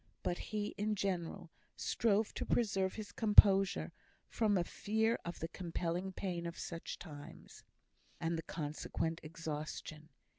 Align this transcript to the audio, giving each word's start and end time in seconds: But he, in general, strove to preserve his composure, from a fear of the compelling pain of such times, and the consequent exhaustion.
But 0.23 0.39
he, 0.49 0.73
in 0.79 0.95
general, 0.95 1.51
strove 1.75 2.33
to 2.33 2.43
preserve 2.43 2.95
his 2.95 3.11
composure, 3.11 3.91
from 4.29 4.57
a 4.57 4.63
fear 4.63 5.19
of 5.23 5.37
the 5.37 5.47
compelling 5.49 6.11
pain 6.11 6.47
of 6.47 6.57
such 6.57 6.97
times, 6.97 7.63
and 8.19 8.35
the 8.35 8.41
consequent 8.41 9.19
exhaustion. 9.21 10.09